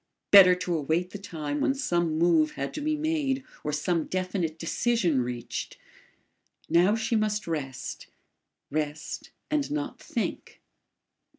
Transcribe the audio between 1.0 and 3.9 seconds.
the time when some move had to be made or